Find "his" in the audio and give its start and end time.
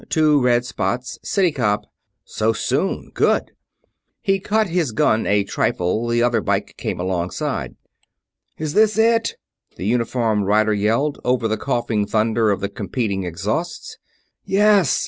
4.65-4.93